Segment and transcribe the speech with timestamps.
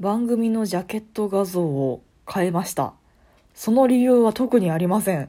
[0.00, 2.94] 番組のジャケット画像を変えました。
[3.54, 5.28] その理由は特にありません。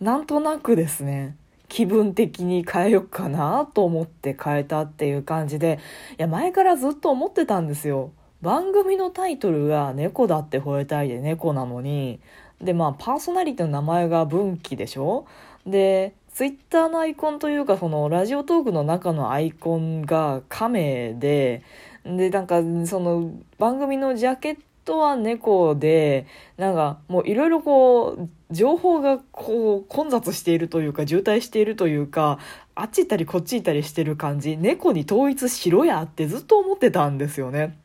[0.00, 1.36] なんとなくですね。
[1.68, 5.80] 気分的に変えよっかなと思って変えたっていう感じで。
[6.12, 8.12] いや前からずっと思ってたんですよ。
[8.42, 12.20] 番組のタイトルが「猫だって吠えたい」で猫なのに。
[12.60, 15.26] でまあパーソナリティの名前が分岐でしょ？
[15.66, 21.62] でツイッターのアイコンというかそのラジオトークの中のアイコンが亀で
[22.04, 32.38] でなんかその番組のジャケットは猫でなんかもういろいろこう情報がこう混雑しているというか渋滞しているというか
[32.74, 37.78] あっち行ったりこっち行ったりしてる感じ猫に統一しろやってずっと思ってたんですよね。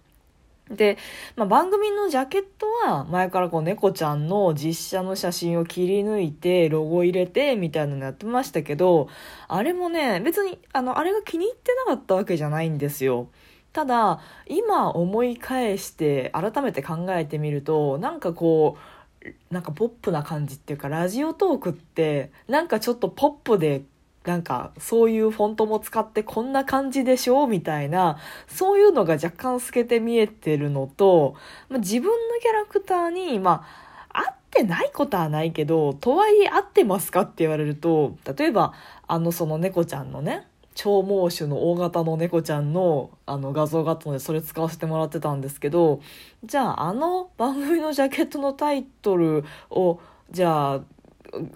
[0.69, 0.97] で、
[1.37, 9.07] まあ、番組のジャケットは前からこう猫ちゃんの実写の写真を切り抜いてロゴ入れてみたいなのやってましたけど
[9.47, 13.29] あれもね別にあのあれが気に入ってなかったわけじゃないんですよ。
[13.77, 18.75] ただ今思い返して改めて考えてみるとなんかこ
[19.23, 23.83] うなんかポップな感じっていうかラジオトークってなんかちょっとポップで
[24.25, 31.35] なんかそういうフォントも使ってこんな感じでしょみたいなそういうのが若干透けて見えてるのと、
[31.69, 33.63] ま、自分のキャラクターにま
[34.09, 38.73] あ合ってないことはないけどとはいえ合ってますかって言われると例えば
[39.05, 40.47] あのその猫ちゃんのね
[40.77, 46.01] 超猛種の大型の猫ちゃんのあの画像があったのでそれ使わせてもらってたんですけど
[46.45, 50.81] じゃああの番組のジャケットのタイトルをじゃあ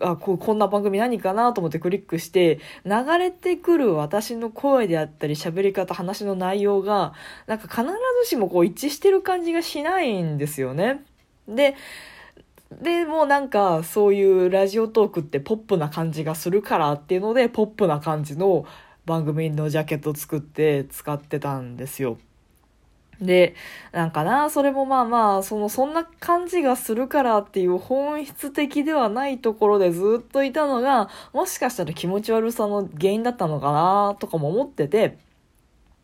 [0.01, 7.13] あここんな番組何かなと思ってクリックして流れてくる私の声であったり喋り方話の内容が
[7.45, 7.83] なんか必
[8.23, 11.03] ずしもこう一致してる感じがしないんですよね。
[11.47, 11.75] で
[12.71, 18.65] でもなんかそういうラジオトークってポップな感じがするからっていうのでポップな感じの
[19.11, 22.17] 番組のジャケット作って使ってたんですよ。
[23.21, 23.55] で、
[23.91, 35.17] なんかな、それもまあまあ、その、そんな感じがするからっていう本質的ではないところでずっといたのが、もしかしたら気持ち悪さの原因だったのかな、とかも思ってて、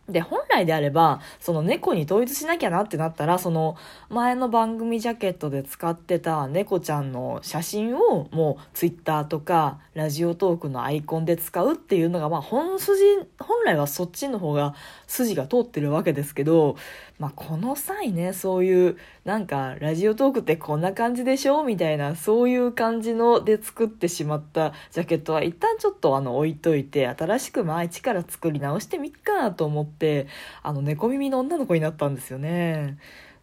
[0.09, 3.75] で、本来であれば、その猫に統一しなきゃなってなったら、その
[4.09, 13.03] 前の番組ジャケットで使ってた猫ちゃんの写真をもうツイッターとかラジオトークのアイコンで使うっていうのが、まあ本筋、
[13.37, 14.75] 本来はそっちの方が
[15.07, 16.77] 筋が通ってるわけですけど、
[17.19, 21.63] まあこの際ね、そういうなんかラジオトークってこんな感じでしょ？
[21.63, 30.27] みたいな、そういう感じので作ってしまったジャケットは一旦ちょっとあの置いといて、新しくまあ一から作り直してみっかなと思、って
[30.61, 32.97] あの猫耳の女の子になったんですよね。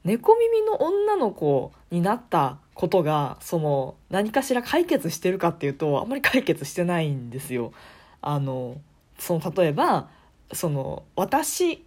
[0.04, 7.72] 猫耳の女の子になったことがその何かしら解決してるかっていうとあんまり解決してないんですよ。
[8.20, 8.76] あの
[9.18, 10.08] その例えば
[10.52, 11.82] その私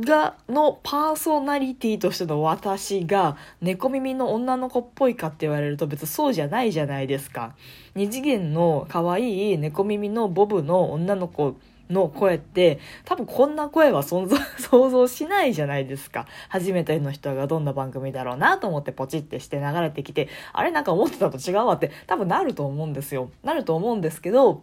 [0.00, 7.54] がのパーソナリティとしての私が猫耳の女の子っぽいかって言われると別にそうじゃないじゃないですか。
[7.94, 11.56] 二次元の可愛い猫耳のボブの女の子
[11.90, 24.62] の声って多分こんな声は想像 想像しないじゃないですか初めての人がどんな番組だろうなと思ってポチってして流れてきてあれなんか思ってたと違うわって多分なると思うんですよなると思うんですけど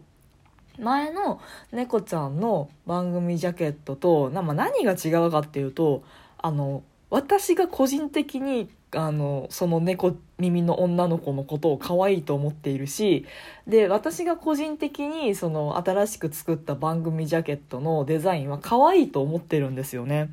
[0.80, 6.04] 前の猫ちゃんの番組ジャケットと、まあ、何が違うかっていうと
[6.38, 13.26] あの私が個人的にあのその猫耳の女の子のことを可愛いと思っているし
[13.68, 20.30] で私が個人的にその新しく作った番組ジャケットのデザインは可愛いと思ってるんですよね。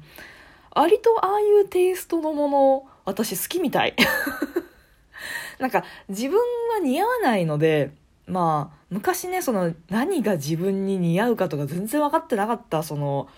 [0.73, 3.95] 割とああいうテイストのもの私好きみたい。
[5.59, 7.91] なんか自分は似合わないので
[8.29, 13.29] まあ昔ねその何が自分に似合うかとか全然分かってなかったその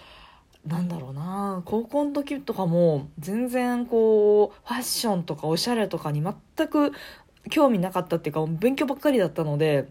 [0.66, 6.92] なんだろうな高校の時とかも全然こうファッションとかおしゃれとかに全く
[7.50, 9.88] 興味なかったっていうか勉強ばっかりだったので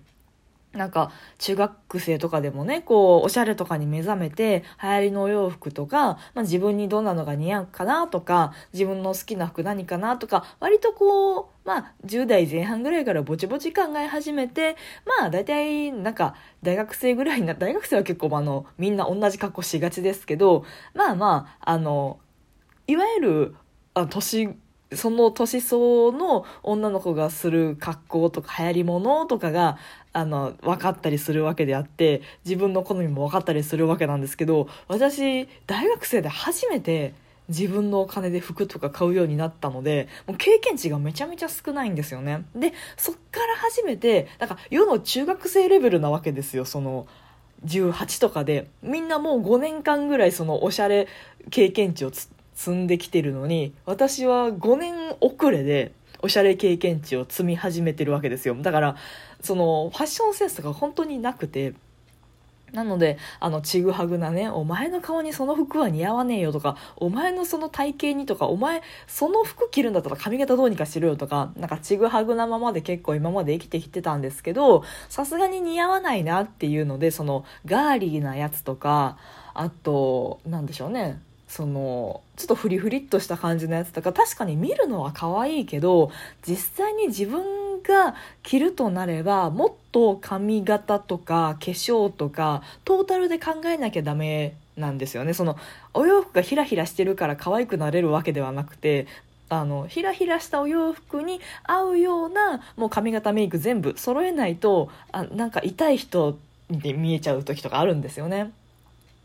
[0.72, 14.76] なんか中学生とかでもねこうおしゃれとかに目覚めて流行りのお洋服とか、まあ、自分にどんなのが似合うかなとか自分の好きな服何かなとか割とこうまあ10代前半ぐらいからぼちぼち考え始めて
[15.20, 22.20] まあ大体なんか大学生ぐらいな大学生は結構あのみんな同じ格好しがちですけどまあまああの
[22.86, 23.56] いわゆる
[23.96, 24.56] あ年
[24.94, 29.78] その年相の女の子がする格好とか流行り物とかが
[30.12, 37.14] あの分かったりするわけであって自分の好みも分かったりするわけなんですけど私大学生で初めて
[37.50, 42.46] 自分のお金で服とか買うようになったのでもう経験値がめちゃめちゃ少ないんですよね。
[42.56, 47.08] でそっから初めてなんか世の中学生レベルなわけですよその
[47.66, 48.70] 18とかで。
[48.82, 51.08] みんなもう5年間ぐらいそのおしゃれ
[51.50, 55.92] 経験値を積んできてるのに私は5年遅れで
[56.22, 58.56] おしゃれ経験値を積み始めてるわけですよ。
[58.56, 58.96] だから
[59.42, 61.74] そのファッションセンスが本当になくて
[62.74, 79.18] なので、あの、ちぐはぐなね、お前の顔にその服は似合わねえよとか、お前のその体型にとか、お前、その服着るんだったら髪型どうにかしろよとか、なんかちぐはぐなままで結構今まで生きてきてたんですけど、さすがに似合わないなっていうので、その、ガーリーなやつとか、
[79.54, 86.12] あと、なんでしょうね、そのちょっとフリフリっとした感じのやつとか確かに見るのは可愛いけど
[86.48, 95.58] 実際に自分が着るとなればもっと髪型とか化粧とかトータルで考えなきゃダメなんですよねその
[95.94, 99.08] お洋服がヒラヒラしてるから可愛くなれるわけではなくて
[99.50, 106.38] あのヒラヒラしたお洋服に合うようなもう髪型メイク全部揃えないとあなんか痛い人
[106.70, 108.52] に見えちゃう時とかあるんですよね。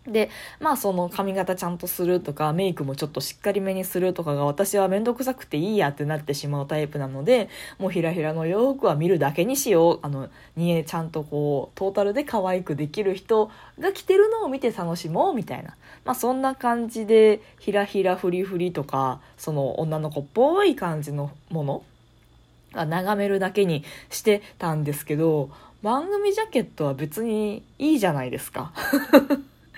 [0.07, 0.29] で
[0.61, 7.49] まあその髪型ちゃんとするとかメイクもちょっとしっかりめにするとかが私は面倒くさくていいやってなってしまうタイプなので
[7.79, 15.75] もうひらひらの洋服は見るだけにしようあのにえちゃんとこうトータルで可愛くできる人が着てるのを見て楽しもうみたいな、
[16.05, 21.83] まあ、そんな感じでひらひらフリフリとかその女の子っぽい感じのもの
[22.73, 25.49] が眺めるだけにしてたんですけど
[25.83, 28.73] 番組ジャケットは別にいいじゃないですか。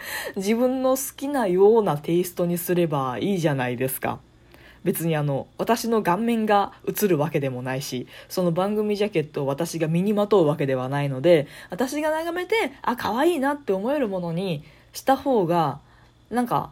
[0.36, 4.18] 自分の好きなようなテイストにすればいいじゃないですか。
[4.84, 14.62] 別にあの私の顔面が映るわけでもないしその番組ジャケットを私が身にまとうわけではないので私が眺めてあ可愛いなって思えるものに
[14.92, 15.80] した方が
[16.30, 16.70] なんか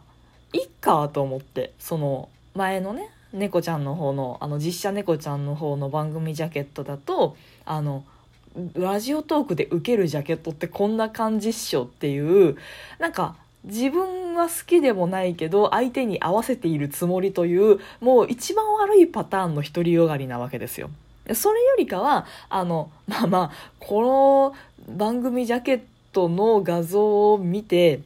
[0.53, 7.35] いっかと思ってその前のね猫ちゃんの方のあの実写猫ちゃんの方の番組ジャケットだと
[7.65, 8.05] あの
[8.73, 12.57] ラジオトークで受けるジャケットってこんな感じっしょっていう
[12.99, 13.35] なんか
[13.65, 20.89] 自分は好きでもないけど相手に合わせているつもりというもう一番悪いパターンの独りよがりなわけですよ。
[21.33, 24.53] それよりかはあのまあまあこ
[24.87, 25.81] の番組ジャケッ
[26.13, 28.01] トの画像を見て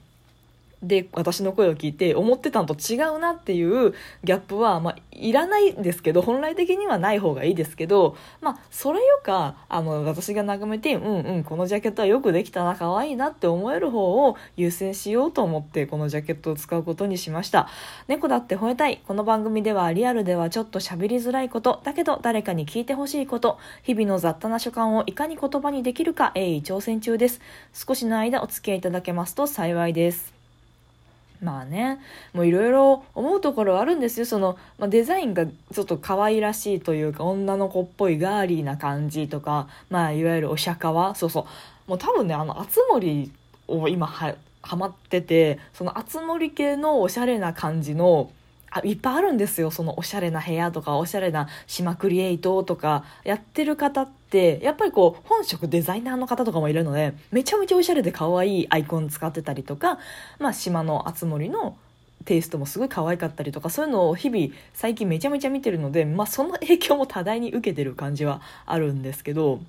[0.82, 3.94] で私の声を聞いて思ってたのと違うなっていう
[4.24, 17.68] ギャップは、まあ、いらないんですけど本来的にはない方がいいですけど、まあ、それよかあの私が眺めてうんうんこのジャケットはよくできたな可愛いなって思える方を優先しようと思ってこのジャケットを使うことにしました。
[18.08, 19.02] 猫だって吠えたい。
[19.06, 27.42] この番組ではリアルではちょっと喋りづらいことだけど誰かに聞いてほしいこと日々の雑多な所感をいかに言葉にできるか鋭意挑戦中です。
[27.74, 30.39] 少しの間お付き合いいただけますと幸いです。
[31.42, 32.00] まあね
[32.34, 34.26] もういろいろ思うところはあるんですよ。
[34.26, 41.42] その、まあ、デザインがちょっと可愛らしいというか女の子っぽいガーリーな感じとかまあいわゆるお釈迦はそうそ
[41.88, 41.90] う。
[41.90, 43.32] もう多分ねあの熱森
[43.68, 48.30] を今ははまっててその熱森系のおしゃれな感じの
[48.72, 60.00] あいっぱいあるんですよそのおしゃれな部屋とかおしゃれな島クリエイトとかやってる方ってやっぱりこう本職デザイナーの方とかもいるのでめちゃめちゃおしゃれで可愛いアイコン使ってたりとか、
[60.40, 61.78] まあ、島の熱森の
[62.26, 69.62] テイストもすごい可愛かったりとかそういうのを日々最近めちゃめちゃ見てるので、まあ、その影響も多大に受けてる感じはあるんですけど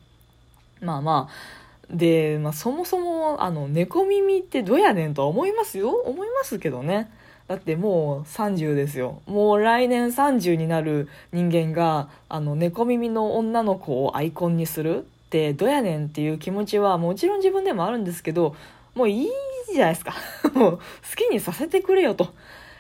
[0.81, 1.61] まあまあ
[1.95, 7.11] で、まあ、そもそもあの猫耳ってどうやねんとは思いますよ思いますけどね。
[7.51, 9.23] だってもう30ですよ。
[9.27, 18.55] もう来年30になる人間があの猫耳の女の子をアイコンにするってどやねんっていう気持ちはもちろん自分でもあるんですけど
[18.95, 19.29] もういい
[19.73, 20.15] じゃないですか。
[20.55, 20.83] もう好
[21.17, 22.29] きにさせてくれよと。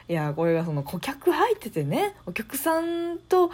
[0.09, 3.51] いやこれがその顧客入っててねお客さんと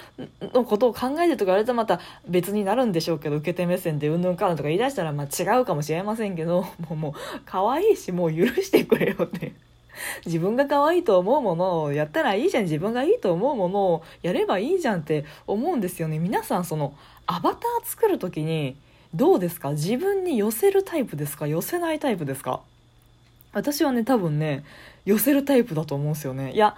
[0.52, 1.98] のことを考えてとか言われたらまた
[2.28, 7.12] 別になるんでしょうけど受け手目線でうんぬんかんとか言い出したらまあ違うかもしれませんけどもうもう
[7.46, 9.65] 可愛いしもう許してくれよって。
[10.26, 16.18] 自分が可愛いと思うものをやったらいいじゃん自分がいいと思うものをやればいいじゃんって思うんですよね。
[16.18, 16.94] 皆さんその
[17.26, 18.76] アバター作る時に
[19.14, 19.70] どうですか？
[19.70, 21.46] 自分に寄せるタイプですか？
[21.46, 22.60] 寄せないタイプですか？
[23.52, 24.64] 私はね多分ね
[25.04, 26.52] 寄せるタイプだと思うんですよね。
[26.52, 26.76] いや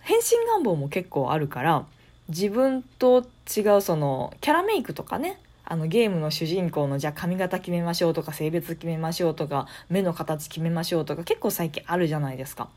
[0.00, 1.84] 変身願望も結構あるから
[2.28, 3.24] 自分と
[3.56, 5.38] 違うそのキャラメイクとかね
[5.72, 12.68] あのゲームの主人公のじゃあ髪型決めましょうとか性別決めましょうとか目の形決めましょうとか結構最近あるじゃないですか。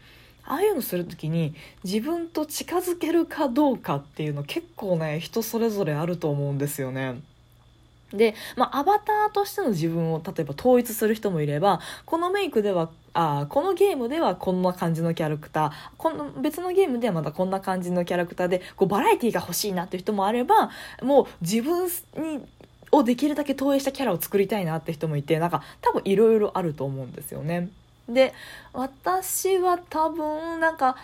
[0.45, 7.19] ああいうのする時に自分と近づけるかどうかっていうの結構ね人それぞれあると思うんですよね。
[8.13, 20.69] で、まあ、アバターとしての自分を例えば統一する人もいればこのメイクではあこのゲームではこんな感じのキャラクターこの別のゲームではまたこんな感じのキャラクターでこうバラエティーが欲しいなっていう人もあれば
[21.01, 21.87] もう自分
[22.17, 22.45] に
[22.91, 27.69] をできるだけ投影したキャラを作りたいなって人もいてなんか多分いろいろあると思うんですよね。
[28.07, 28.33] で
[28.73, 30.95] 私は多分なんか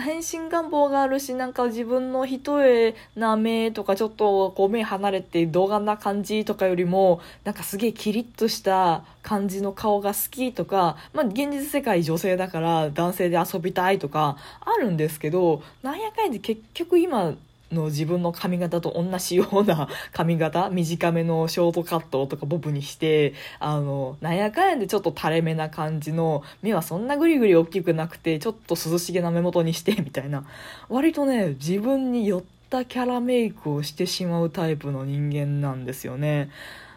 [0.00, 17.34] 変身願望があるしなんか自分の一重な目とかちょっとこう目離れて動画な感じとかよりもなんかすげえキリッとした感じの顔が好きとか、まあ、現実世界女性だから男性で遊びたいとかあるんですけどなんやかんやで結局今
[17.74, 30.44] の自分の髪型と同じような 髪型短めのショートカットとかボブにしてあのなんやかんやでちょっと垂れ目な感じの目はそんなグリグリ大きくなくてちょっと涼しげな目元にして みたいな。
[30.88, 36.50] 割とね自分に寄ったキャラメイクをしてしまうタイプの人間なんですよね。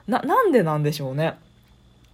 [0.08, 1.36] ななんでなんでしょうね。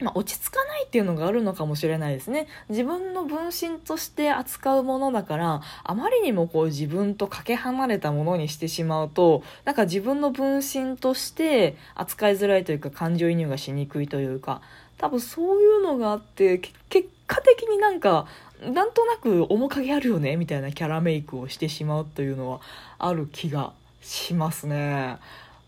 [0.03, 14.61] まあ、落ち着かないっていうのがあるのかもしれないですね自分の分身として扱うものだからあまりにもこう自分とかけ離れたものにしてしまうとなんか自分の分身として扱いづらいというか感情移入がしにくいというか
[14.97, 18.27] 多分そういうのがあって結果的になんか
[18.61, 22.61] なんとなく面影あるよねみたいなキャラメイクをしてしまうというのは
[22.97, 25.17] ある気がしますね。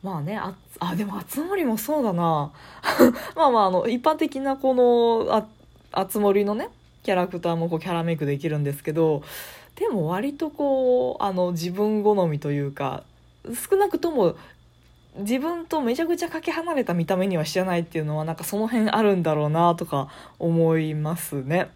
[0.03, 2.51] まあねああでも熱森もそうだな
[3.35, 5.45] まあまああの一般的なこのあ
[5.91, 6.69] 熱森のね
[7.03, 9.23] キャラクターもこうキャラメイクできるんですけど
[9.75, 13.03] でも割とこうあの自分好みというか
[13.69, 14.35] 少なくとも
[15.17, 21.69] 自分とめちゃくちゃかけ離れた見た目にはしてないっていうのはなんかその辺あるんだろうなとか思いますね。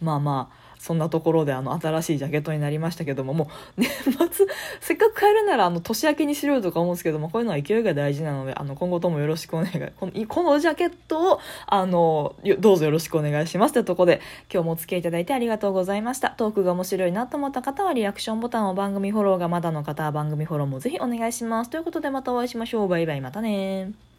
[0.00, 4.46] まあまあそんなところであの新しいジャケットになりましたけども、もう 年末、
[4.80, 9.70] せっかく買えるならあの年明けにしろよとか思うんですけども、こういうのは勢いが大事なので、あの今後ともよろしくお願い、
[10.00, 14.20] このこのジャケットを、あの、どうぞよろしくお願いしますというところで、
[14.50, 16.30] 今日もお付き合いいただいてありがとうございました。
[16.30, 21.70] トークが面白いなと思った方はリアクションボタンを番組フォローがまだの方は番組フォローもぜひお願いします。
[21.70, 22.88] ということでまたお会いしましょう。
[22.88, 24.09] バイバイまたね